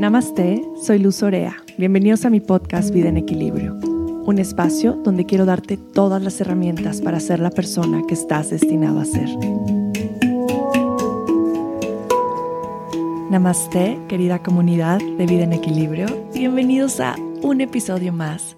[0.00, 1.58] Namaste, soy Luz Orea.
[1.76, 7.02] Bienvenidos a mi podcast Vida en Equilibrio, un espacio donde quiero darte todas las herramientas
[7.02, 9.28] para ser la persona que estás destinado a ser.
[13.30, 16.06] Namaste, querida comunidad de Vida en Equilibrio.
[16.32, 18.56] Bienvenidos a un episodio más.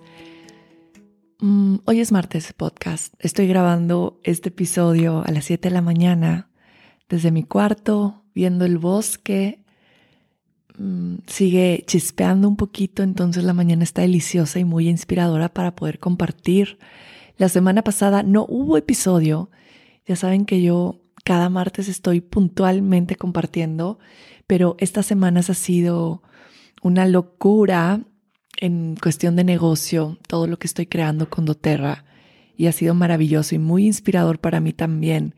[1.40, 3.14] Mm, hoy es martes podcast.
[3.18, 6.50] Estoy grabando este episodio a las 7 de la mañana
[7.08, 9.61] desde mi cuarto, viendo el bosque
[10.82, 16.00] Mm, sigue chispeando un poquito, entonces la mañana está deliciosa y muy inspiradora para poder
[16.00, 16.78] compartir.
[17.36, 19.48] La semana pasada no hubo episodio.
[20.06, 24.00] Ya saben que yo cada martes estoy puntualmente compartiendo,
[24.48, 26.24] pero estas semanas ha sido
[26.82, 28.00] una locura
[28.56, 32.04] en cuestión de negocio, todo lo que estoy creando con doTERRA
[32.56, 35.36] y ha sido maravilloso y muy inspirador para mí también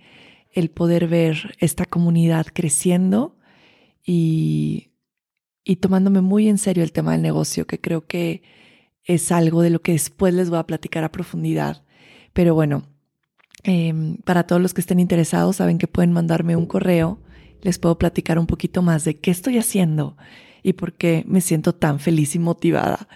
[0.52, 3.36] el poder ver esta comunidad creciendo
[4.06, 4.93] y
[5.64, 8.42] y tomándome muy en serio el tema del negocio, que creo que
[9.04, 11.82] es algo de lo que después les voy a platicar a profundidad.
[12.32, 12.84] Pero bueno,
[13.62, 17.18] em, para todos los que estén interesados, saben que pueden mandarme un correo,
[17.62, 20.16] les puedo platicar un poquito más de qué estoy haciendo
[20.62, 23.08] y por qué me siento tan feliz y motivada.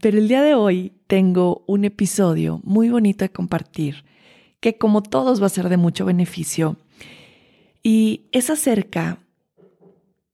[0.00, 4.04] Pero el día de hoy tengo un episodio muy bonito de compartir,
[4.60, 6.76] que como todos va a ser de mucho beneficio,
[7.82, 9.20] y es acerca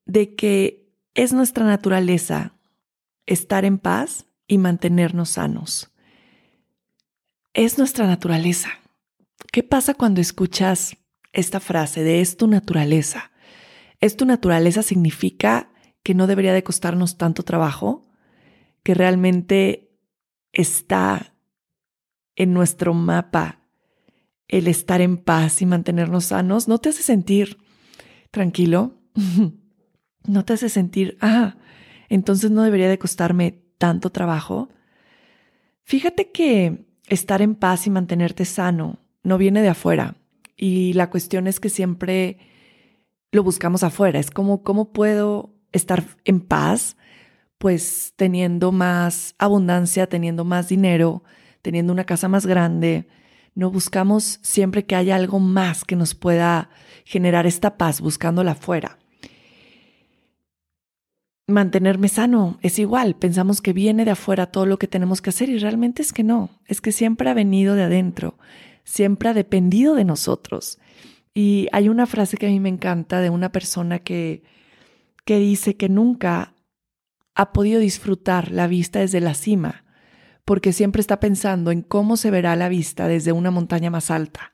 [0.07, 0.82] de que
[1.15, 2.55] es nuestra naturaleza
[3.27, 5.93] estar en paz y mantenernos sanos.
[7.55, 8.71] Es nuestra naturaleza.
[9.53, 10.97] ¿Qué pasa cuando escuchas
[11.33, 13.31] esta frase de es tu naturaleza?
[14.01, 15.71] ¿Es tu naturaleza significa
[16.03, 18.11] que no debería de costarnos tanto trabajo?
[18.83, 19.99] ¿Que realmente
[20.53, 21.35] está
[22.35, 23.61] en nuestro mapa
[24.49, 26.69] el estar en paz y mantenernos sanos?
[26.69, 27.59] ¿No te hace sentir
[28.31, 28.99] tranquilo?
[30.27, 31.57] no te hace sentir, ah,
[32.09, 34.69] entonces no debería de costarme tanto trabajo.
[35.85, 40.17] Fíjate que estar en paz y mantenerte sano no viene de afuera.
[40.57, 42.39] Y la cuestión es que siempre
[43.33, 44.21] lo buscamos afuera.
[44.21, 46.97] Es como, ¿cómo puedo estar en paz?
[47.59, 51.25] Pues teniendo más abundancia, teniendo más dinero,
[51.63, 53.09] teniendo una casa más grande.
[53.55, 56.71] No buscamos siempre que haya algo más que nos pueda
[57.05, 58.99] generar esta paz, buscándola afuera
[61.53, 62.59] mantenerme sano.
[62.63, 66.03] Es igual, pensamos que viene de afuera todo lo que tenemos que hacer y realmente
[66.03, 68.39] es que no, es que siempre ha venido de adentro,
[68.85, 70.79] siempre ha dependido de nosotros.
[71.35, 74.43] Y hay una frase que a mí me encanta de una persona que,
[75.25, 76.55] que dice que nunca
[77.35, 79.85] ha podido disfrutar la vista desde la cima,
[80.45, 84.53] porque siempre está pensando en cómo se verá la vista desde una montaña más alta.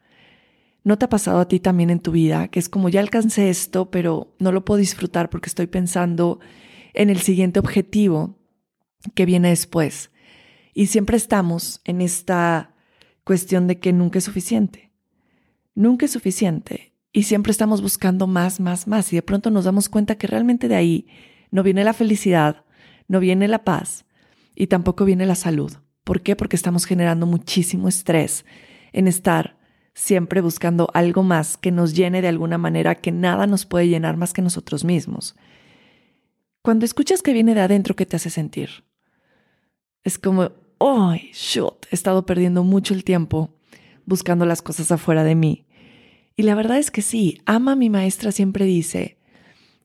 [0.84, 3.50] ¿No te ha pasado a ti también en tu vida que es como ya alcancé
[3.50, 6.38] esto, pero no lo puedo disfrutar porque estoy pensando
[6.98, 8.36] en el siguiente objetivo
[9.14, 10.10] que viene después.
[10.75, 12.75] Y siempre estamos en esta
[13.22, 14.91] cuestión de que nunca es suficiente.
[15.76, 16.92] Nunca es suficiente.
[17.12, 19.12] Y siempre estamos buscando más, más, más.
[19.12, 21.06] Y de pronto nos damos cuenta que realmente de ahí
[21.53, 22.64] no viene la felicidad,
[23.06, 24.04] no viene la paz
[24.56, 25.72] y tampoco viene la salud.
[26.03, 26.34] ¿Por qué?
[26.34, 28.44] Porque estamos generando muchísimo estrés
[28.92, 29.56] en estar
[29.94, 34.16] siempre buscando algo más que nos llene de alguna manera que nada nos puede llenar
[34.16, 35.36] más que nosotros mismos.
[36.69, 38.84] Cuando escuchas que viene de adentro, ¿qué te hace sentir?
[40.05, 41.87] Es como, ¡ay, shot!
[41.91, 43.55] He estado perdiendo mucho el tiempo
[44.05, 45.65] buscando las cosas afuera de mí.
[46.37, 49.17] Y la verdad es que sí, ama mi maestra siempre dice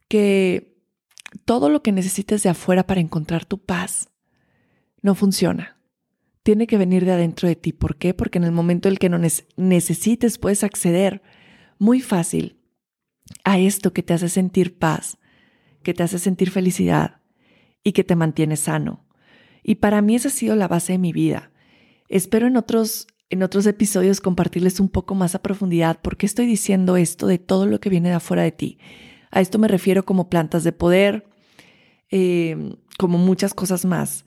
[0.09, 0.75] que
[1.45, 4.09] todo lo que necesites de afuera para encontrar tu paz
[5.01, 5.77] no funciona.
[6.43, 7.71] Tiene que venir de adentro de ti.
[7.71, 8.13] ¿Por qué?
[8.13, 9.21] Porque en el momento en el que no
[9.55, 11.21] necesites puedes acceder
[11.79, 12.59] muy fácil
[13.45, 15.17] a esto que te hace sentir paz,
[15.83, 17.21] que te hace sentir felicidad
[17.83, 19.05] y que te mantiene sano.
[19.63, 21.51] Y para mí esa ha sido la base de mi vida.
[22.09, 26.45] Espero en otros, en otros episodios compartirles un poco más a profundidad por qué estoy
[26.45, 28.77] diciendo esto de todo lo que viene de afuera de ti.
[29.31, 31.25] A esto me refiero como plantas de poder,
[32.11, 34.25] eh, como muchas cosas más,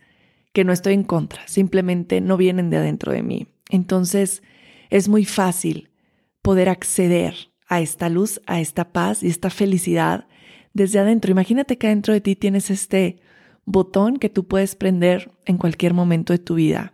[0.53, 3.47] que no estoy en contra, simplemente no vienen de adentro de mí.
[3.69, 4.43] Entonces
[4.91, 5.91] es muy fácil
[6.43, 7.35] poder acceder
[7.69, 10.27] a esta luz, a esta paz y esta felicidad
[10.77, 11.31] desde adentro.
[11.31, 13.19] Imagínate que adentro de ti tienes este
[13.65, 16.93] botón que tú puedes prender en cualquier momento de tu vida.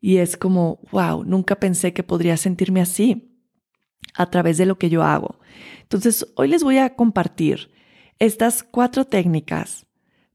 [0.00, 3.34] Y es como, wow, nunca pensé que podría sentirme así
[4.14, 5.40] a través de lo que yo hago.
[5.80, 7.70] Entonces, hoy les voy a compartir
[8.18, 9.86] estas cuatro técnicas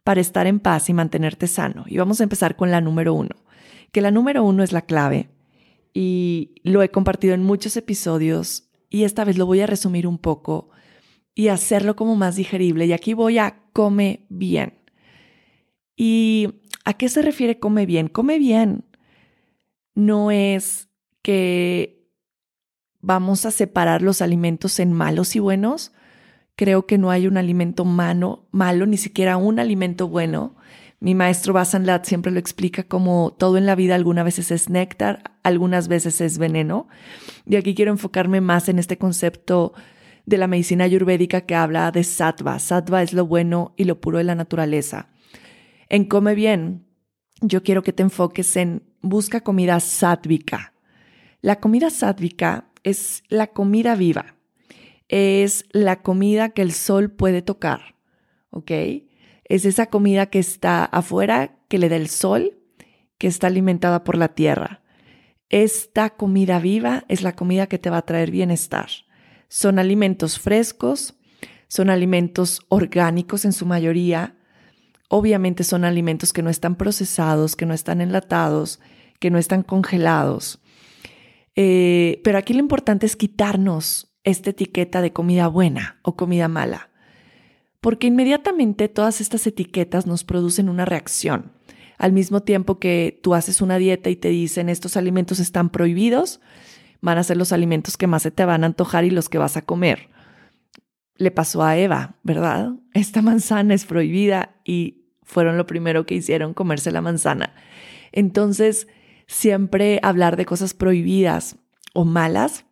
[0.04, 1.86] para estar en paz y mantenerte sano.
[1.86, 3.36] Y vamos a empezar con la número uno,
[3.92, 5.30] que la número uno es la clave.
[5.94, 10.18] Y lo he compartido en muchos episodios y esta vez lo voy a resumir un
[10.18, 10.72] poco
[11.40, 12.86] y hacerlo como más digerible.
[12.86, 14.74] Y aquí voy a come bien.
[15.96, 16.50] ¿Y
[16.84, 18.10] a qué se refiere come bien?
[18.10, 18.84] Come bien
[19.96, 20.90] no es
[21.22, 22.10] que
[23.00, 25.94] vamos a separar los alimentos en malos y buenos.
[26.58, 30.58] Creo que no hay un alimento malo, malo ni siquiera un alimento bueno.
[31.00, 35.24] Mi maestro Basan siempre lo explica como todo en la vida algunas veces es néctar,
[35.44, 36.90] algunas veces es veneno.
[37.46, 39.74] Y aquí quiero enfocarme más en este concepto
[40.30, 42.60] de la medicina ayurvédica que habla de sattva.
[42.60, 45.10] Sattva es lo bueno y lo puro de la naturaleza.
[45.90, 46.86] En Come Bien,
[47.42, 50.74] yo quiero que te enfoques en busca comida sátvica.
[51.42, 54.36] La comida sátvica es la comida viva.
[55.08, 57.96] Es la comida que el sol puede tocar.
[58.52, 58.72] ¿Ok?
[59.46, 62.60] Es esa comida que está afuera, que le da el sol,
[63.18, 64.84] que está alimentada por la tierra.
[65.50, 68.90] Esta comida viva es la comida que te va a traer bienestar.
[69.50, 71.16] Son alimentos frescos,
[71.68, 74.38] son alimentos orgánicos en su mayoría.
[75.10, 78.80] Obviamente son alimentos que no están procesados, que no están enlatados,
[79.20, 80.60] que no están congelados.
[81.56, 86.90] Eh, pero aquí lo importante es quitarnos esta etiqueta de comida buena o comida mala
[87.82, 91.52] porque inmediatamente todas estas etiquetas nos producen una reacción.
[91.98, 96.40] Al mismo tiempo que tú haces una dieta y te dicen estos alimentos están prohibidos,
[97.02, 99.38] van a ser los alimentos que más se te van a antojar y los que
[99.38, 100.10] vas a comer.
[101.16, 102.74] Le pasó a Eva, ¿verdad?
[102.94, 107.54] Esta manzana es prohibida y fueron lo primero que hicieron comerse la manzana.
[108.12, 108.88] Entonces,
[109.28, 111.58] siempre hablar de cosas prohibidas
[111.94, 112.66] o malas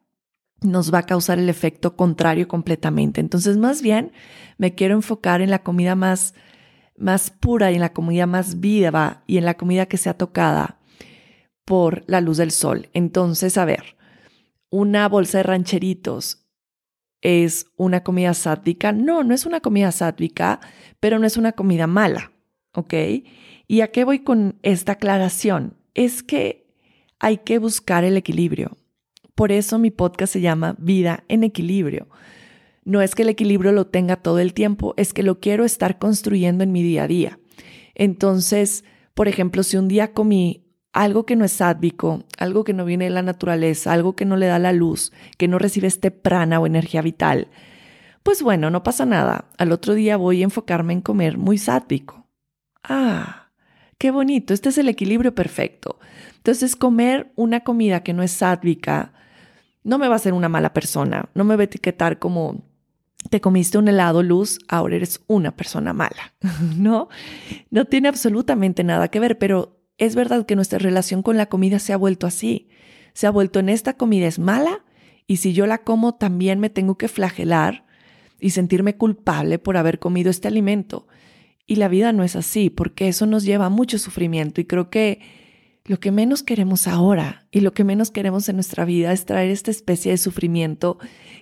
[0.61, 3.21] nos va a causar el efecto contrario completamente.
[3.21, 4.11] Entonces, más bien,
[4.57, 6.33] me quiero enfocar en la comida más,
[6.97, 10.79] más pura y en la comida más viva y en la comida que sea tocada
[11.63, 12.89] por la luz del sol.
[12.93, 13.96] Entonces, a ver,
[14.69, 16.47] una bolsa de rancheritos
[17.21, 18.91] es una comida sátrica.
[18.91, 20.59] No, no es una comida sátrica,
[20.99, 22.31] pero no es una comida mala,
[22.73, 22.93] ¿ok?
[23.67, 25.75] ¿Y a qué voy con esta aclaración?
[25.93, 26.67] Es que
[27.19, 28.77] hay que buscar el equilibrio.
[29.35, 32.07] Por eso mi podcast se llama Vida en Equilibrio.
[32.85, 35.99] No es que el equilibrio lo tenga todo el tiempo, es que lo quiero estar
[35.99, 37.39] construyendo en mi día a día.
[37.95, 40.66] Entonces, por ejemplo, si un día comí
[40.97, 44.35] algo que no es sádvico, algo que no viene de la naturaleza, algo que no
[44.35, 47.49] le da la luz, que no recibe este prana o energía vital,
[48.23, 49.45] pues bueno, no pasa nada.
[49.59, 52.25] Al otro día voy a enfocarme en comer muy sádvico.
[52.83, 53.51] Ah,
[53.99, 55.99] qué bonito, este es el equilibrio perfecto.
[56.37, 59.13] Entonces, comer una comida que no es sádvica
[59.83, 62.63] no me va a ser una mala persona, no me va a etiquetar como
[63.29, 66.33] te comiste un helado luz, ahora eres una persona mala,
[66.75, 67.07] ¿no?
[67.69, 71.79] No tiene absolutamente nada que ver, pero es verdad que nuestra relación con la comida
[71.79, 72.69] se ha vuelto así.
[73.13, 74.83] Se ha vuelto en esta comida es mala
[75.25, 77.85] y si yo la como también me tengo que flagelar
[78.39, 81.07] y sentirme culpable por haber comido este alimento.
[81.65, 84.89] Y la vida no es así, porque eso nos lleva a mucho sufrimiento y creo
[84.89, 85.19] que
[85.83, 89.49] lo que menos queremos ahora y lo que menos queremos en nuestra vida es traer
[89.49, 90.97] esta especie de sufrimiento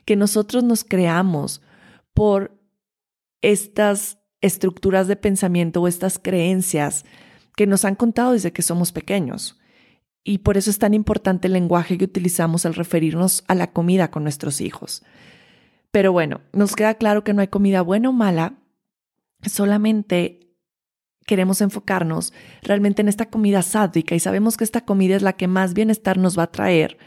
[0.06, 1.62] que nosotros nos creamos
[2.14, 2.58] por
[3.42, 7.06] estas estructuras de pensamiento o estas creencias
[7.56, 9.60] que nos han contado desde que somos pequeños.
[10.24, 14.10] Y por eso es tan importante el lenguaje que utilizamos al referirnos a la comida
[14.10, 15.04] con nuestros hijos.
[15.92, 18.56] Pero bueno, nos queda claro que no hay comida buena o mala,
[19.44, 20.46] solamente
[21.26, 25.48] queremos enfocarnos realmente en esta comida sádica y sabemos que esta comida es la que
[25.48, 26.98] más bienestar nos va a traer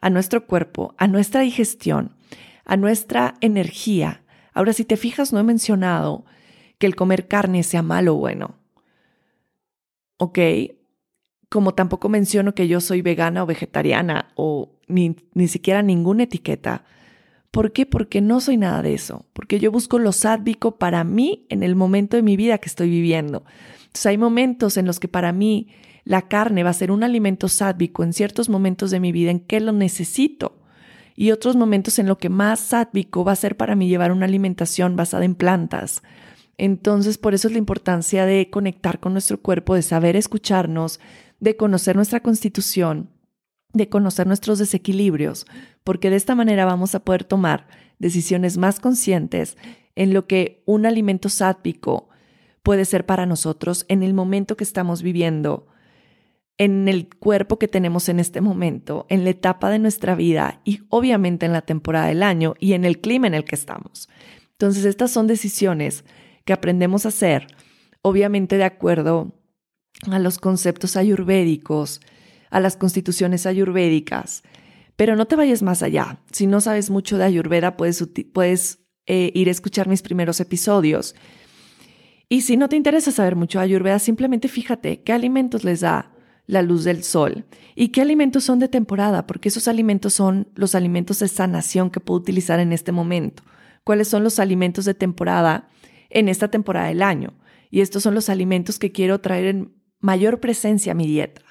[0.00, 2.16] a nuestro cuerpo, a nuestra digestión,
[2.64, 4.22] a nuestra energía.
[4.52, 6.24] Ahora, si te fijas, no he mencionado
[6.78, 8.57] que el comer carne sea malo o bueno.
[10.18, 10.38] ¿Ok?
[11.48, 16.84] Como tampoco menciono que yo soy vegana o vegetariana o ni, ni siquiera ninguna etiqueta.
[17.50, 17.86] ¿Por qué?
[17.86, 21.74] Porque no soy nada de eso, porque yo busco lo sádvico para mí en el
[21.74, 23.44] momento de mi vida que estoy viviendo.
[23.80, 25.68] Entonces hay momentos en los que para mí
[26.04, 29.40] la carne va a ser un alimento sádvico en ciertos momentos de mi vida en
[29.40, 30.58] que lo necesito
[31.16, 34.26] y otros momentos en lo que más sádvico va a ser para mí llevar una
[34.26, 36.02] alimentación basada en plantas.
[36.58, 41.00] Entonces, por eso es la importancia de conectar con nuestro cuerpo, de saber escucharnos,
[41.40, 43.10] de conocer nuestra constitución
[43.72, 45.46] de conocer nuestros desequilibrios,
[45.84, 47.66] porque de esta manera vamos a poder tomar
[47.98, 49.56] decisiones más conscientes
[49.94, 52.08] en lo que un alimento sátvico
[52.62, 55.66] puede ser para nosotros en el momento que estamos viviendo,
[56.56, 60.80] en el cuerpo que tenemos en este momento, en la etapa de nuestra vida y
[60.88, 64.08] obviamente en la temporada del año y en el clima en el que estamos.
[64.52, 66.04] Entonces, estas son decisiones
[66.48, 67.46] que aprendemos a hacer,
[68.00, 69.34] obviamente de acuerdo
[70.10, 72.00] a los conceptos ayurvédicos,
[72.48, 74.42] a las constituciones ayurvédicas.
[74.96, 76.22] Pero no te vayas más allá.
[76.32, 78.02] Si no sabes mucho de ayurveda, puedes,
[78.32, 81.14] puedes eh, ir a escuchar mis primeros episodios.
[82.30, 86.12] Y si no te interesa saber mucho de Ayurveda, simplemente fíjate qué alimentos les da
[86.46, 90.74] la luz del sol y qué alimentos son de temporada, porque esos alimentos son los
[90.74, 93.42] alimentos de sanación que puedo utilizar en este momento.
[93.84, 95.68] ¿Cuáles son los alimentos de temporada
[96.10, 97.38] en esta temporada del año?
[97.70, 101.42] Y estos son los alimentos que quiero traer en mayor presencia a mi dieta.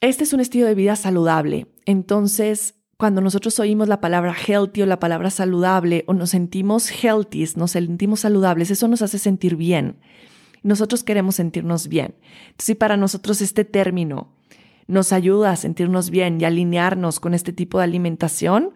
[0.00, 1.66] Este es un estilo de vida saludable.
[1.86, 7.44] Entonces, cuando nosotros oímos la palabra healthy o la palabra saludable o nos sentimos healthy,
[7.56, 9.98] nos sentimos saludables, eso nos hace sentir bien.
[10.62, 12.16] Nosotros queremos sentirnos bien.
[12.46, 14.32] Entonces, si para nosotros este término
[14.86, 18.74] nos ayuda a sentirnos bien y alinearnos con este tipo de alimentación,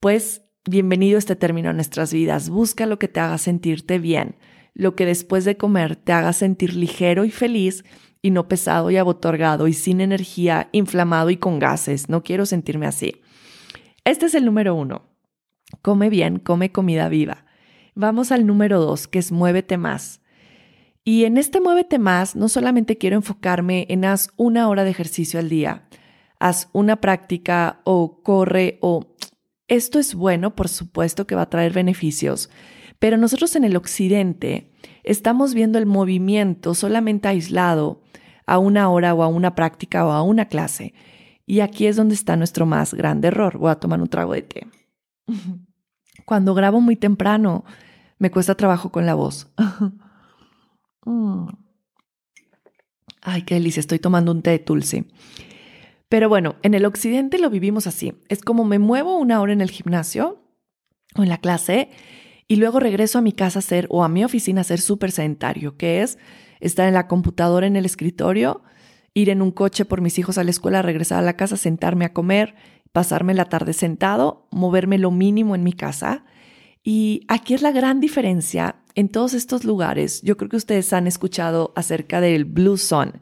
[0.00, 2.48] pues bienvenido este término a nuestras vidas.
[2.48, 4.36] Busca lo que te haga sentirte bien,
[4.72, 7.84] lo que después de comer te haga sentir ligero y feliz
[8.22, 12.08] y no pesado y abotorgado y sin energía, inflamado y con gases.
[12.08, 13.20] No quiero sentirme así.
[14.04, 15.10] Este es el número uno.
[15.82, 17.44] Come bien, come comida viva.
[17.94, 20.20] Vamos al número dos, que es muévete más.
[21.04, 25.38] Y en este muévete más, no solamente quiero enfocarme en haz una hora de ejercicio
[25.38, 25.86] al día,
[26.38, 29.13] haz una práctica o corre o...
[29.68, 32.50] Esto es bueno, por supuesto que va a traer beneficios,
[32.98, 38.02] pero nosotros en el occidente estamos viendo el movimiento solamente aislado
[38.46, 40.94] a una hora o a una práctica o a una clase.
[41.46, 43.58] Y aquí es donde está nuestro más grande error.
[43.58, 44.66] Voy a tomar un trago de té.
[46.24, 47.64] Cuando grabo muy temprano,
[48.18, 49.52] me cuesta trabajo con la voz.
[51.06, 51.48] Mm.
[53.20, 55.06] Ay, qué delicia, estoy tomando un té de Tulsi.
[56.14, 58.12] Pero bueno, en el occidente lo vivimos así.
[58.28, 60.38] Es como me muevo una hora en el gimnasio
[61.16, 61.88] o en la clase
[62.46, 65.10] y luego regreso a mi casa a hacer o a mi oficina a ser súper
[65.10, 66.16] sedentario, que es
[66.60, 68.62] estar en la computadora en el escritorio
[69.12, 72.04] ir en un coche por mis hijos a la escuela, regresar a la casa, sentarme
[72.04, 72.54] a comer,
[72.92, 76.24] pasarme la tarde sentado, moverme lo mínimo en mi casa.
[76.84, 80.22] Y aquí es la gran diferencia en todos estos lugares.
[80.22, 83.14] Yo creo que ustedes han escuchado acerca del Blue Zone,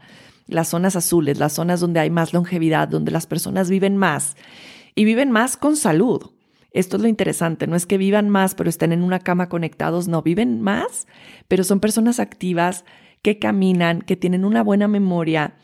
[0.53, 4.37] las zonas azules, las zonas donde hay más longevidad, donde las personas viven más
[4.95, 6.33] y viven más con salud.
[6.71, 10.09] Esto es lo interesante, no es que vivan más pero estén en una cama conectados,
[10.09, 11.07] no, viven más,
[11.49, 12.85] pero son personas activas
[13.21, 15.55] que caminan, que tienen una buena memoria,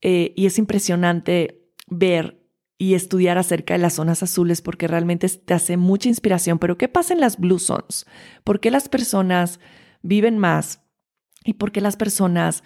[0.00, 2.38] eh, y es impresionante ver
[2.78, 6.60] y estudiar acerca de las zonas azules porque realmente te hace mucha inspiración.
[6.60, 8.06] Pero ¿qué pasa en las blue zones?
[8.44, 9.58] ¿Por qué las personas
[10.02, 10.84] viven más?
[11.44, 12.62] ¿Y por qué las personas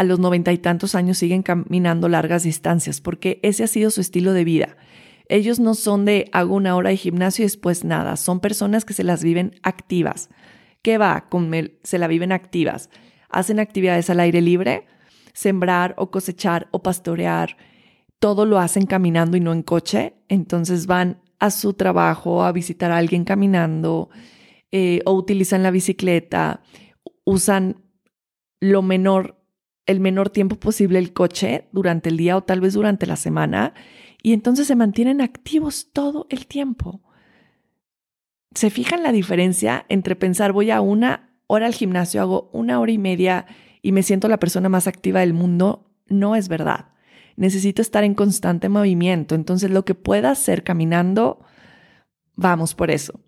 [0.00, 3.00] a los noventa y tantos años siguen caminando largas distancias?
[3.00, 4.76] Porque ese ha sido su estilo de vida.
[5.28, 8.16] Ellos no son de hago una hora de gimnasio y después nada.
[8.16, 10.28] Son personas que se las viven activas.
[10.82, 11.28] ¿Qué va?
[11.28, 11.50] Con
[11.82, 12.90] se la viven activas.
[13.28, 14.86] Hacen actividades al aire libre
[15.32, 17.56] sembrar o cosechar o pastorear,
[18.18, 22.90] todo lo hacen caminando y no en coche, entonces van a su trabajo a visitar
[22.90, 24.10] a alguien caminando
[24.70, 26.62] eh, o utilizan la bicicleta,
[27.24, 27.82] usan
[28.60, 29.39] lo menor,
[29.86, 33.74] el menor tiempo posible el coche durante el día o tal vez durante la semana
[34.22, 37.02] y entonces se mantienen activos todo el tiempo.
[38.54, 42.92] ¿Se fijan la diferencia entre pensar voy a una hora al gimnasio, hago una hora
[42.92, 43.46] y media
[43.82, 46.90] y me siento la persona más activa del mundo, no es verdad.
[47.36, 49.34] Necesito estar en constante movimiento.
[49.34, 51.40] Entonces, lo que pueda hacer caminando,
[52.36, 53.20] vamos por eso.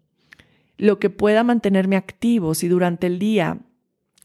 [0.77, 3.61] Lo que pueda mantenerme activo, si durante el día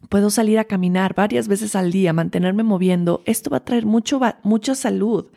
[0.09, 4.19] puedo salir a caminar varias veces al día, mantenerme moviendo, esto va a traer mucho,
[4.43, 5.27] mucha salud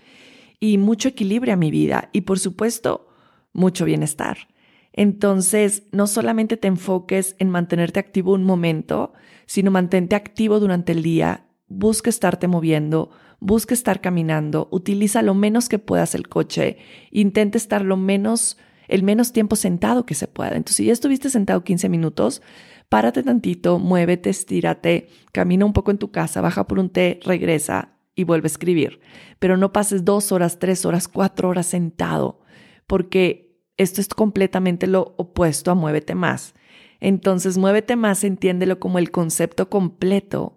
[0.58, 3.08] y mucho equilibrio a mi vida y, por supuesto,
[3.52, 4.48] mucho bienestar.
[4.92, 9.12] Entonces, no solamente te enfoques en mantenerte activo un momento,
[9.46, 15.68] sino mantente activo durante el día, busca estarte moviendo, busca estar caminando, utiliza lo menos
[15.68, 16.78] que puedas el coche,
[17.10, 18.58] intenta estar lo menos,
[18.90, 20.56] el menos tiempo sentado que se pueda.
[20.56, 22.42] Entonces, si ya estuviste sentado 15 minutos,
[22.88, 27.96] párate tantito, muévete, estírate, camina un poco en tu casa, baja por un té, regresa
[28.16, 29.00] y vuelve a escribir.
[29.38, 32.40] Pero no pases dos horas, tres horas, cuatro horas sentado,
[32.88, 36.54] porque esto es completamente lo opuesto a muévete más.
[36.98, 40.56] Entonces, muévete más, entiéndelo como el concepto completo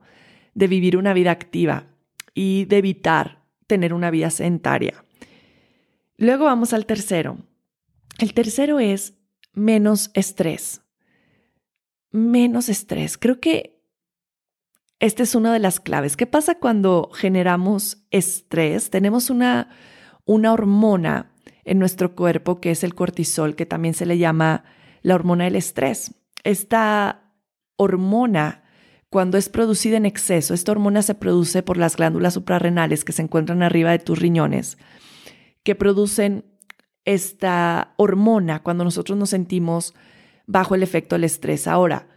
[0.55, 1.85] de vivir una vida activa
[2.33, 5.05] y de evitar tener una vida sedentaria.
[6.17, 7.37] Luego vamos al tercero.
[8.19, 9.15] El tercero es
[9.53, 10.81] menos estrés.
[12.11, 13.17] Menos estrés.
[13.17, 13.81] Creo que
[14.99, 16.15] esta es una de las claves.
[16.15, 18.89] ¿Qué pasa cuando generamos estrés?
[18.89, 19.69] Tenemos una,
[20.25, 21.33] una hormona
[21.65, 24.63] en nuestro cuerpo que es el cortisol, que también se le llama
[25.01, 26.11] la hormona del estrés
[26.43, 27.33] esta
[27.77, 28.63] hormona,
[29.09, 33.21] cuando es producida en exceso, esta hormona se produce por las glándulas suprarrenales que se
[33.21, 34.77] encuentran arriba de tus riñones,
[35.63, 36.45] que producen
[37.05, 39.93] esta hormona cuando nosotros nos sentimos
[40.47, 41.67] bajo el efecto del estrés.
[41.67, 42.07] Ahora,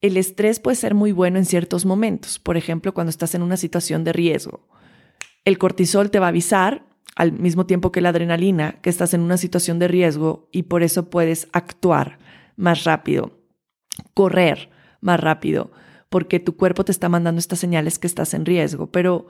[0.00, 3.56] El estrés puede ser muy bueno en ciertos momentos, por ejemplo, cuando estás en una
[3.56, 4.68] situación de riesgo.
[5.44, 9.22] El cortisol te va a avisar al mismo tiempo que la adrenalina que estás en
[9.22, 12.18] una situación de riesgo y por eso puedes actuar
[12.56, 13.40] más rápido,
[14.12, 14.68] correr
[15.00, 15.72] más rápido,
[16.10, 18.92] porque tu cuerpo te está mandando estas señales que estás en riesgo.
[18.92, 19.28] Pero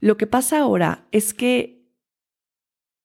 [0.00, 1.92] lo que pasa ahora es que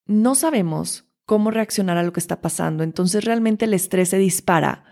[0.05, 2.83] no sabemos cómo reaccionar a lo que está pasando.
[2.83, 4.83] Entonces realmente el estrés se dispara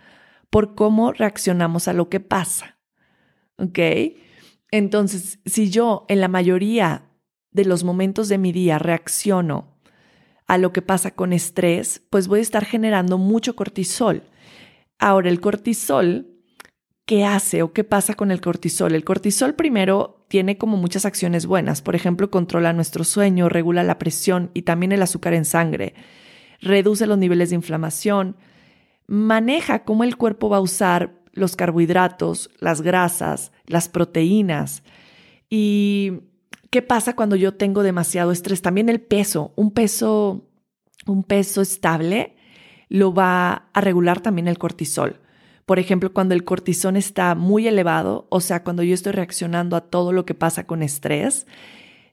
[0.50, 2.80] por cómo reaccionamos a lo que pasa.
[3.60, 3.78] ¿Ok?
[4.72, 7.12] Entonces, si yo en la mayoría
[7.52, 9.78] de los momentos de mi día reacciono
[10.48, 14.24] a lo que pasa con estrés, pues voy a estar generando mucho cortisol.
[14.98, 16.26] Ahora, el cortisol,
[17.06, 18.96] ¿qué hace o qué pasa con el cortisol?
[18.96, 21.84] El cortisol primero tiene como muchas acciones buenas.
[21.84, 25.94] Por ejemplo, controla nuestro sueño, regula la presión y también el azúcar en sangre,
[26.62, 28.38] reduce los niveles de inflamación,
[29.08, 34.84] maneja cómo el cuerpo va a usar los carbohidratos, las grasas, las proteínas
[35.50, 36.22] y
[36.72, 38.62] ¿Qué pasa cuando yo tengo demasiado estrés?
[38.62, 40.48] También el peso, un peso,
[41.06, 42.38] un peso estable
[42.88, 45.20] lo va a regular también el cortisol.
[45.66, 49.82] Por ejemplo, cuando el cortisol está muy elevado, o sea, cuando yo estoy reaccionando a
[49.82, 51.46] todo lo que pasa con estrés,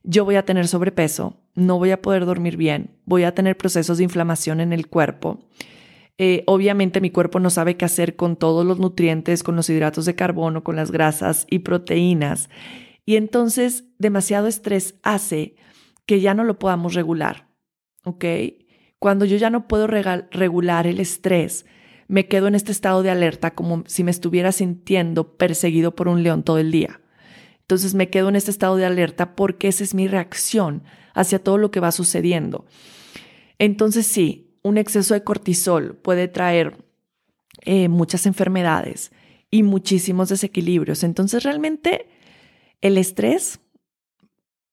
[0.03, 3.97] yo voy a tener sobrepeso, no voy a poder dormir bien, voy a tener procesos
[3.97, 5.39] de inflamación en el cuerpo.
[6.17, 10.05] Eh, obviamente mi cuerpo no sabe qué hacer con todos los nutrientes, con los hidratos
[10.05, 12.49] de carbono, con las grasas y proteínas.
[13.05, 15.55] Y entonces demasiado estrés hace
[16.05, 17.47] que ya no lo podamos regular,
[18.03, 18.25] ¿ok?
[18.99, 21.65] Cuando yo ya no puedo regular el estrés,
[22.09, 26.23] me quedo en este estado de alerta como si me estuviera sintiendo perseguido por un
[26.23, 26.99] león todo el día.
[27.69, 30.81] Entonces me quedo en este estado de alerta porque esa es mi reacción
[31.13, 32.65] hacia todo lo que va sucediendo.
[33.59, 36.83] Entonces sí, un exceso de cortisol puede traer
[37.61, 39.11] eh, muchas enfermedades
[39.51, 41.03] y muchísimos desequilibrios.
[41.03, 42.07] Entonces realmente
[42.81, 43.59] el estrés,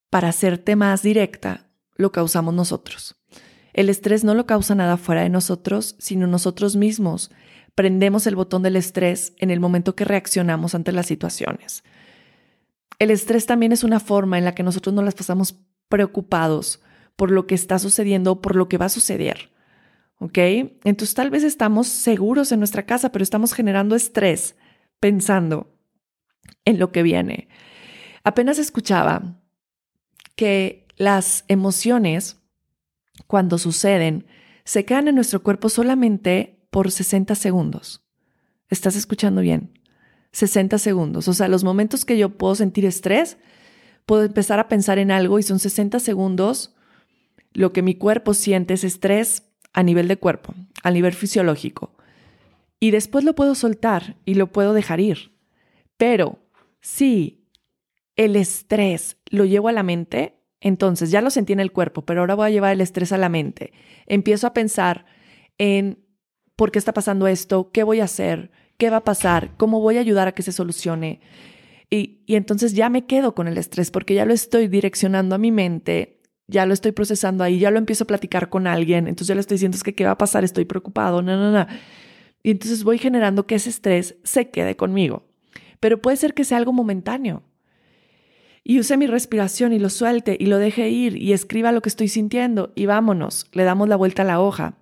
[0.09, 3.15] para hacerte más directa, lo causamos nosotros.
[3.73, 7.29] El estrés no lo causa nada fuera de nosotros, sino nosotros mismos.
[7.75, 11.83] Prendemos el botón del estrés en el momento que reaccionamos ante las situaciones.
[12.99, 16.81] El estrés también es una forma en la que nosotros nos las pasamos preocupados
[17.15, 19.51] por lo que está sucediendo o por lo que va a suceder.
[20.19, 20.37] ¿Ok?
[20.83, 24.55] Entonces tal vez estamos seguros en nuestra casa, pero estamos generando estrés
[24.99, 25.77] pensando
[26.65, 27.49] en lo que viene.
[28.23, 29.39] Apenas escuchaba
[30.35, 32.41] que las emociones,
[33.27, 34.25] cuando suceden,
[34.63, 38.05] se quedan en nuestro cuerpo solamente por 60 segundos.
[38.69, 39.76] ¿Estás escuchando bien?
[40.37, 41.27] 60 segundos.
[41.27, 43.37] O sea, los momentos que yo puedo sentir estrés,
[44.05, 46.75] puedo empezar a pensar en algo y son 60 segundos.
[47.53, 51.97] Lo que mi cuerpo siente es estrés a nivel de cuerpo, a nivel fisiológico.
[52.79, 55.31] Y después lo puedo soltar y lo puedo dejar ir.
[55.97, 56.37] Pero
[56.81, 57.49] si
[58.15, 62.19] el estrés lo llevo a la mente, entonces ya lo sentí en el cuerpo, pero
[62.19, 63.73] ahora voy a llevar el estrés a la mente.
[64.05, 65.07] Empiezo a pensar
[65.57, 66.05] en
[66.55, 69.97] por qué está pasando esto, qué voy a hacer, qué va a pasar, cómo voy
[69.97, 71.21] a ayudar a que se solucione.
[71.89, 75.37] Y, y entonces ya me quedo con el estrés porque ya lo estoy direccionando a
[75.37, 79.27] mi mente, ya lo estoy procesando ahí, ya lo empiezo a platicar con alguien, entonces
[79.27, 81.67] ya le estoy diciendo es que qué va a pasar, estoy preocupado, no, no, no.
[82.43, 85.27] Y entonces voy generando que ese estrés se quede conmigo.
[85.79, 87.43] Pero puede ser que sea algo momentáneo
[88.63, 91.89] y use mi respiración y lo suelte y lo deje ir y escriba lo que
[91.89, 94.77] estoy sintiendo y vámonos, le damos la vuelta a la hoja.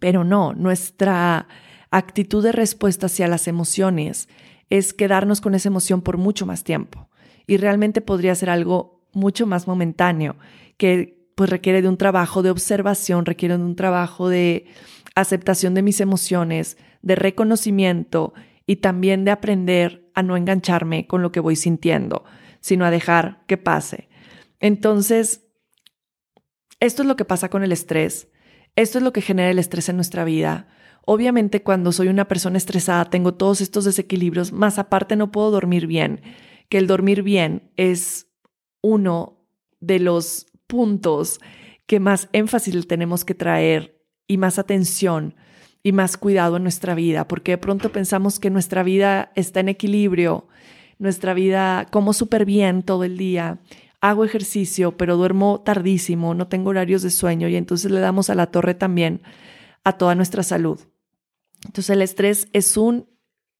[0.00, 1.46] Pero no, nuestra
[1.90, 4.28] actitud de respuesta hacia las emociones
[4.70, 7.08] es quedarnos con esa emoción por mucho más tiempo
[7.46, 10.36] y realmente podría ser algo mucho más momentáneo
[10.76, 14.66] que pues requiere de un trabajo de observación, requiere de un trabajo de
[15.14, 18.34] aceptación de mis emociones, de reconocimiento
[18.66, 22.24] y también de aprender a no engancharme con lo que voy sintiendo
[22.66, 24.08] sino a dejar que pase.
[24.58, 25.46] Entonces,
[26.80, 28.26] esto es lo que pasa con el estrés.
[28.74, 30.66] Esto es lo que genera el estrés en nuestra vida.
[31.08, 35.86] Obviamente cuando soy una persona estresada tengo todos estos desequilibrios, más aparte no puedo dormir
[35.86, 36.20] bien,
[36.68, 38.26] que el dormir bien es
[38.82, 39.38] uno
[39.78, 41.38] de los puntos
[41.86, 45.36] que más énfasis tenemos que traer y más atención
[45.84, 49.68] y más cuidado en nuestra vida, porque de pronto pensamos que nuestra vida está en
[49.68, 50.48] equilibrio
[50.98, 53.60] nuestra vida, como súper bien todo el día,
[54.00, 58.34] hago ejercicio, pero duermo tardísimo, no tengo horarios de sueño y entonces le damos a
[58.34, 59.22] la torre también
[59.84, 60.80] a toda nuestra salud.
[61.64, 63.08] Entonces el estrés es un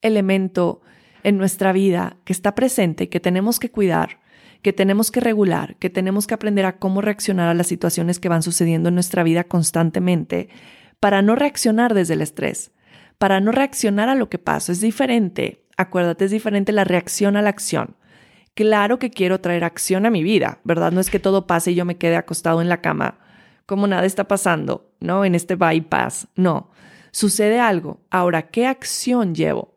[0.03, 0.83] elemento
[1.23, 4.21] en nuestra vida que está presente, que tenemos que cuidar,
[4.63, 8.29] que tenemos que regular, que tenemos que aprender a cómo reaccionar a las situaciones que
[8.29, 10.49] van sucediendo en nuestra vida constantemente
[11.01, 12.73] para no reaccionar desde el estrés,
[13.19, 14.73] para no reaccionar a lo que pasa.
[14.73, 17.97] Es diferente Acuérdate, es diferente la reacción a la acción.
[18.55, 20.91] Claro que quiero traer acción a mi vida, ¿verdad?
[20.91, 23.19] No es que todo pase y yo me quede acostado en la cama
[23.67, 25.25] como nada está pasando, ¿no?
[25.25, 26.29] En este bypass.
[26.37, 26.71] No,
[27.17, 28.03] sucede algo.
[28.11, 29.75] Ahora, ¿qué acción llevo?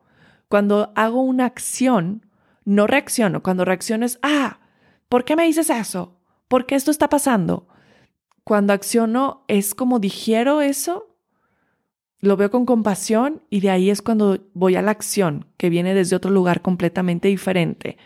[0.49, 2.25] Cuando hago una acción,
[2.65, 3.41] no reacciono.
[3.41, 4.59] Cuando reacciono es, ah,
[5.07, 6.19] ¿por qué me dices eso?
[6.49, 7.69] ¿Por qué esto está pasando?
[8.43, 11.15] Cuando acciono es como digiero eso,
[12.19, 15.93] lo veo con compasión y de ahí es cuando voy a la acción, que viene
[15.93, 17.97] desde otro lugar completamente diferente.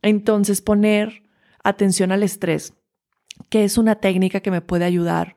[0.00, 1.22] Entonces, poner
[1.62, 2.72] atención al estrés,
[3.50, 5.36] que es una técnica que me puede ayudar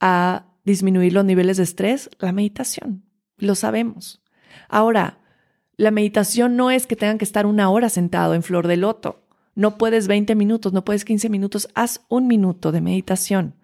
[0.00, 3.02] a disminuir los niveles de estrés, la meditación.
[3.38, 4.22] Lo sabemos.
[4.68, 5.18] Ahora,
[5.76, 9.24] la meditación no es que tengan que estar una hora sentado en flor de loto.
[9.54, 13.54] No puedes 20 minutos, no puedes 15 minutos, haz un minuto de meditación.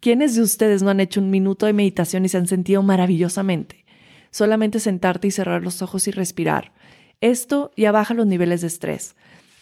[0.00, 3.84] ¿Quiénes de ustedes no han hecho un minuto de meditación y se han sentido maravillosamente?
[4.30, 6.72] Solamente sentarte y cerrar los ojos y respirar.
[7.20, 9.16] Esto ya baja los niveles de estrés.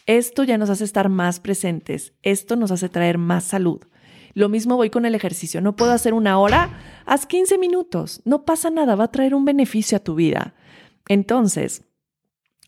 [0.07, 2.13] Esto ya nos hace estar más presentes.
[2.23, 3.83] Esto nos hace traer más salud.
[4.35, 5.61] Lo mismo voy con el ejercicio.
[5.61, 6.71] No puedo hacer una hora,
[7.07, 8.23] haz 15 minutos.
[8.25, 10.55] No pasa nada, va a traer un beneficio a tu vida.
[11.09, 11.85] Entonces,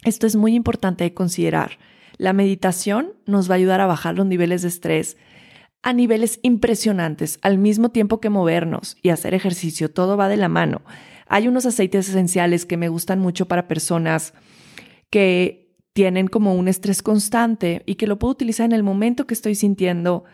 [0.04, 1.78] esto es muy importante de considerar.
[2.16, 5.16] La meditación nos va a ayudar a bajar los niveles de estrés
[5.84, 9.90] a niveles impresionantes, al mismo tiempo que movernos y hacer ejercicio.
[9.90, 10.80] Todo va de la mano.
[11.28, 14.32] Hay unos aceites esenciales que me gustan mucho para personas
[15.10, 19.34] que tienen como un estrés constante y que lo puedo utilizar en el momento que
[19.34, 20.24] estoy sintiendo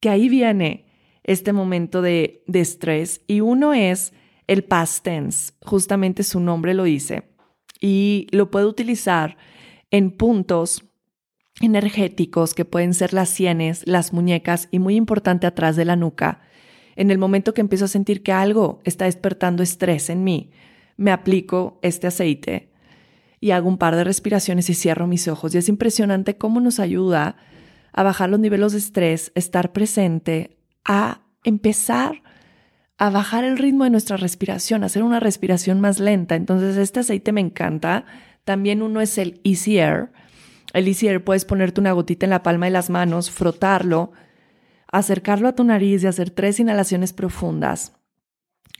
[0.00, 0.86] que ahí viene
[1.24, 3.20] este momento de, estrés.
[3.26, 4.12] Y uno es
[4.46, 7.24] el past tense, justamente su nombre lo dice
[7.80, 9.36] y lo puedo utilizar
[9.90, 10.84] en puntos
[11.60, 16.40] energéticos que pueden ser las sienes, las muñecas y muy importante atrás de la nuca.
[16.96, 20.50] En el momento que empiezo a sentir que algo está despertando estrés en mí,
[20.96, 22.70] me aplico este aceite
[23.40, 25.54] y hago un par de respiraciones y cierro mis ojos.
[25.54, 27.36] Y es impresionante cómo nos ayuda
[27.96, 32.22] a bajar los niveles de estrés, estar presente, a empezar
[32.98, 36.34] a bajar el ritmo de nuestra respiración, hacer una respiración más lenta.
[36.34, 38.04] Entonces, este aceite me encanta.
[38.44, 40.10] También uno es el Easy Air.
[40.74, 44.12] El Easy Air puedes ponerte una gotita en la palma de las manos, frotarlo,
[44.92, 47.94] acercarlo a tu nariz y hacer tres inhalaciones profundas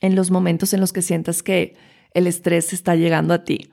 [0.02, 1.74] en los momentos en los que sientas que
[2.12, 3.72] el estrés está llegando a ti.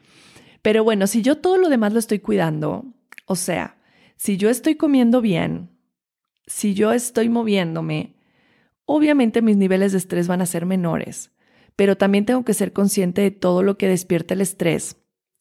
[0.61, 2.85] Pero bueno, si yo todo lo demás lo estoy cuidando,
[3.25, 3.77] o sea,
[4.23, 5.69] si yo estoy comiendo bien,
[6.47, 8.15] si yo estoy moviéndome,
[8.85, 11.31] Obviamente mis niveles de estrés van a ser menores,
[11.75, 14.97] pero también tengo que ser consciente de todo lo que despierta el estrés,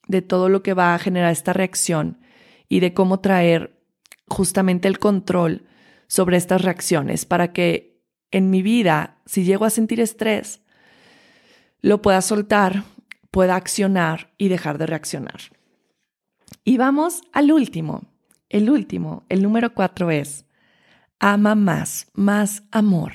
[0.07, 2.21] de todo lo que va a generar esta reacción
[2.69, 3.81] y de cómo traer
[4.29, 5.67] justamente el control
[6.07, 10.63] sobre estas reacciones para que en mi vida, si llego a sentir estrés,
[11.81, 12.85] lo pueda soltar,
[13.31, 15.41] pueda accionar y dejar de reaccionar.
[16.65, 18.12] Y vamos al último.
[18.53, 20.45] El último, el número cuatro es,
[21.19, 23.13] ama más, más amor.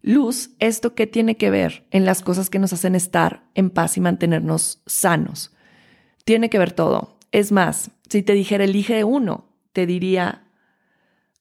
[0.00, 3.98] Luz, ¿esto qué tiene que ver en las cosas que nos hacen estar en paz
[3.98, 5.54] y mantenernos sanos?
[6.24, 7.18] Tiene que ver todo.
[7.30, 10.50] Es más, si te dijera elige uno, te diría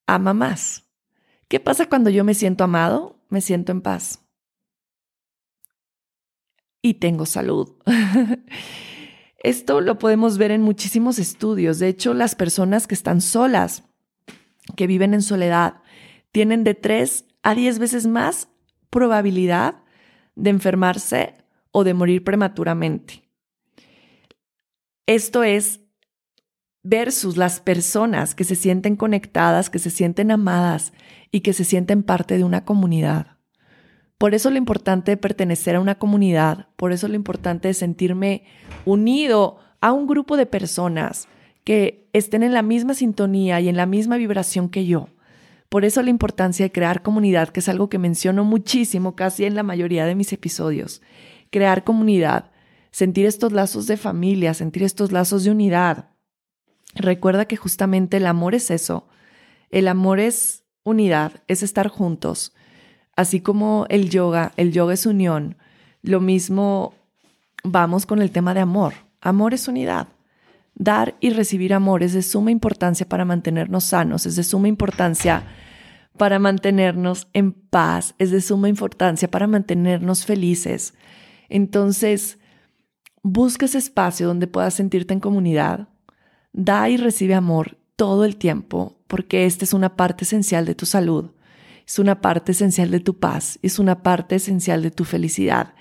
[0.05, 0.83] ama más.
[1.47, 3.23] ¿Qué pasa cuando yo me siento amado?
[3.29, 4.19] Me siento en paz.
[6.81, 7.71] Y tengo salud.
[9.43, 11.77] Esto lo podemos ver en muchísimos estudios.
[11.77, 13.83] De hecho, las personas que están solas,
[14.77, 15.81] que viven en soledad,
[16.31, 18.47] tienen de tres a diez veces más
[18.89, 19.83] probabilidad
[20.35, 21.35] de enfermarse
[21.71, 23.29] o de morir prematuramente.
[25.05, 25.81] Esto es
[26.81, 30.93] versus las personas que se sienten conectadas, que se sienten amadas
[31.31, 33.32] y que se sienten parte de una comunidad.
[34.23, 38.45] Por eso lo importante de pertenecer a una comunidad, por eso lo importante de sentirme
[38.85, 41.27] unido a un grupo de personas
[41.65, 45.09] que estén en la misma sintonía y en la misma vibración que yo.
[45.67, 49.55] Por eso la importancia de crear comunidad, que es algo que menciono muchísimo casi en
[49.55, 51.01] la mayoría de mis episodios.
[51.51, 52.49] Crear comunidad,
[52.91, 56.11] sentir estos lazos de familia, sentir estos lazos de unidad.
[56.95, 59.05] Recuerda que justamente el amor es eso.
[59.69, 62.53] El amor es unidad, es estar juntos.
[63.15, 65.55] Así como el yoga, el yoga es unión.
[66.01, 66.93] Lo mismo
[67.63, 68.93] vamos con el tema de amor.
[69.21, 70.07] Amor es unidad.
[70.75, 75.43] Dar y recibir amor es de suma importancia para mantenernos sanos, es de suma importancia
[76.17, 80.93] para mantenernos en paz, es de suma importancia para mantenernos felices.
[81.49, 82.39] Entonces,
[83.21, 85.87] busca ese espacio donde puedas sentirte en comunidad,
[86.51, 90.85] da y recibe amor todo el tiempo, porque esta es una parte esencial de tu
[90.85, 91.31] salud,
[91.85, 95.73] es una parte esencial de tu paz, es una parte esencial de tu felicidad.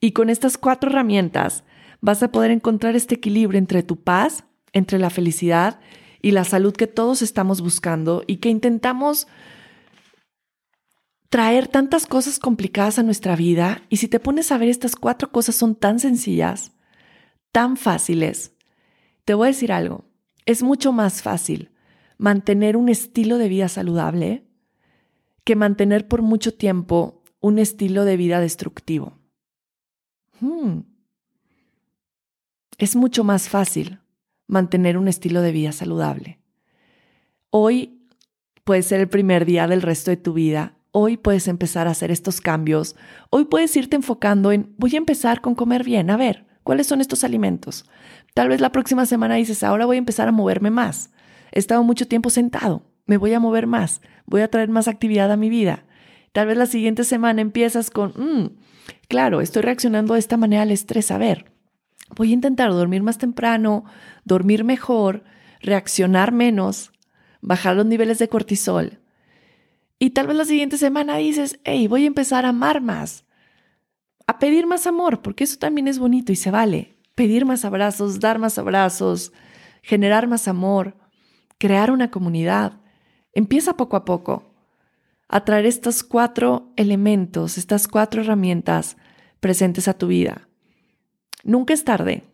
[0.00, 1.64] Y con estas cuatro herramientas
[2.00, 5.80] vas a poder encontrar este equilibrio entre tu paz, entre la felicidad
[6.22, 9.26] y la salud que todos estamos buscando y que intentamos
[11.28, 13.82] traer tantas cosas complicadas a nuestra vida.
[13.88, 16.72] Y si te pones a ver, estas cuatro cosas son tan sencillas,
[17.52, 18.52] tan fáciles.
[19.24, 20.04] Te voy a decir algo,
[20.46, 21.72] es mucho más fácil
[22.18, 24.45] mantener un estilo de vida saludable
[25.46, 29.16] que mantener por mucho tiempo un estilo de vida destructivo.
[30.40, 30.80] Hmm.
[32.78, 34.00] Es mucho más fácil
[34.48, 36.40] mantener un estilo de vida saludable.
[37.50, 38.02] Hoy
[38.64, 40.74] puede ser el primer día del resto de tu vida.
[40.90, 42.96] Hoy puedes empezar a hacer estos cambios.
[43.30, 46.10] Hoy puedes irte enfocando en, voy a empezar con comer bien.
[46.10, 47.88] A ver, ¿cuáles son estos alimentos?
[48.34, 51.12] Tal vez la próxima semana dices, ahora voy a empezar a moverme más.
[51.52, 55.30] He estado mucho tiempo sentado, me voy a mover más, voy a traer más actividad
[55.30, 55.84] a mi vida.
[56.32, 58.58] Tal vez la siguiente semana empiezas con, mm,
[59.08, 61.10] claro, estoy reaccionando de esta manera al estrés.
[61.10, 61.52] A ver,
[62.14, 63.84] voy a intentar dormir más temprano,
[64.24, 65.24] dormir mejor,
[65.60, 66.92] reaccionar menos,
[67.40, 69.00] bajar los niveles de cortisol.
[69.98, 73.24] Y tal vez la siguiente semana dices, hey, voy a empezar a amar más,
[74.26, 76.98] a pedir más amor, porque eso también es bonito y se vale.
[77.14, 79.32] Pedir más abrazos, dar más abrazos,
[79.82, 80.96] generar más amor,
[81.58, 82.80] crear una comunidad.
[83.36, 84.44] Empieza poco a poco
[85.28, 88.96] a traer estos cuatro elementos, estas cuatro herramientas
[89.40, 90.48] presentes a tu vida.
[91.44, 92.24] Nunca es tarde.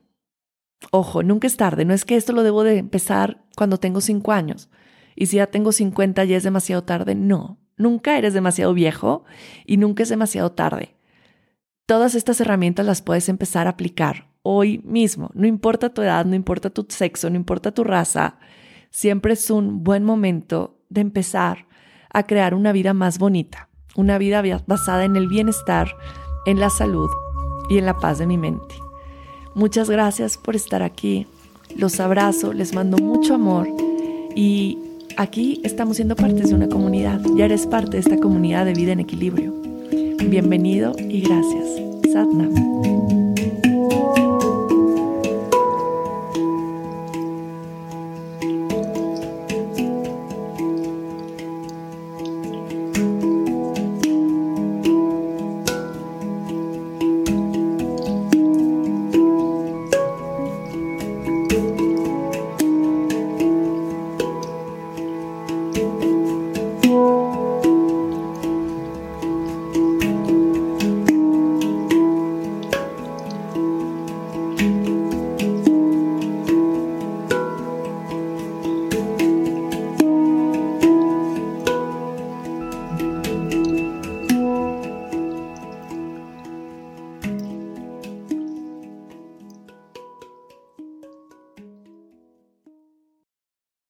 [0.93, 1.85] Ojo, nunca es tarde.
[1.85, 4.71] No es que esto lo debo de empezar cuando tengo cinco años.
[5.17, 7.17] Y si ya tengo 50 ya es demasiado tarde.
[7.17, 9.25] No, nunca eres demasiado viejo
[9.67, 10.95] y nunca es demasiado tarde.
[11.85, 15.33] Todas estas herramientas las puedes empezar a aplicar hoy mismo.
[15.35, 18.39] No importa tu edad, no importa tu sexo, no importa tu raza.
[18.91, 21.67] Siempre es un buen momento de empezar
[22.13, 25.95] a crear una vida más bonita, una vida basada en el bienestar,
[26.47, 27.11] en la salud
[27.69, 28.75] y en la paz de mi mente.
[29.55, 31.27] Muchas gracias por estar aquí.
[31.77, 33.69] Los abrazo, les mando mucho amor
[34.35, 34.79] y
[35.17, 37.21] aquí estamos siendo parte de una comunidad.
[37.37, 39.53] Ya eres parte de esta comunidad de vida en equilibrio.
[40.29, 41.67] Bienvenido y gracias.
[42.13, 43.02] Satnam.